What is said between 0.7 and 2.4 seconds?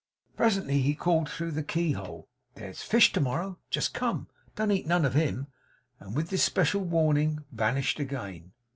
he called through the key hole: